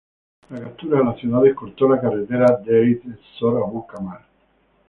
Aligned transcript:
La 0.49 0.59
captura 0.59 0.97
de 0.97 1.05
las 1.05 1.19
ciudades 1.19 1.53
cortó 1.53 1.87
la 1.87 2.01
carretera 2.01 2.57
Deir 2.65 3.03
ez-Zor-Abu 3.05 3.85
Kamal. 3.85 4.25